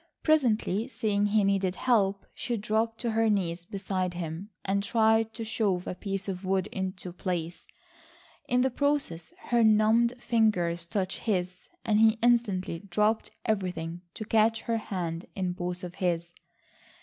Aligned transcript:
Presently 0.23 0.87
seeing 0.87 1.27
he 1.27 1.43
needed 1.43 1.75
help 1.75 2.25
she 2.33 2.57
dropped 2.57 2.99
to 3.01 3.11
her 3.11 3.29
knees 3.29 3.65
beside 3.65 4.15
him 4.15 4.49
and 4.65 4.81
tried 4.81 5.31
to 5.35 5.43
shove 5.43 5.85
a 5.85 5.93
piece 5.93 6.27
of 6.27 6.43
wood 6.43 6.65
into 6.71 7.13
place. 7.13 7.67
In 8.47 8.61
the 8.61 8.71
process 8.71 9.31
her 9.49 9.63
numbed 9.63 10.13
fingers 10.19 10.87
touched 10.87 11.19
his, 11.19 11.67
and 11.85 11.99
he 11.99 12.17
instantly 12.23 12.79
dropped 12.79 13.29
everything 13.45 14.01
to 14.15 14.25
catch 14.25 14.61
her 14.63 14.77
hand 14.77 15.27
in 15.35 15.53
both 15.53 15.83
of 15.83 15.93
his. 15.93 16.33